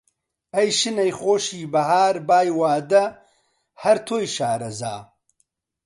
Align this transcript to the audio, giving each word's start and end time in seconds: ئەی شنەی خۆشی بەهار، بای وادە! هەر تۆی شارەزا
ئەی 0.55 0.69
شنەی 0.79 1.11
خۆشی 1.19 1.69
بەهار، 1.73 2.15
بای 2.27 2.49
وادە! 2.59 3.05
هەر 3.83 3.97
تۆی 4.07 4.25
شارەزا 4.35 4.95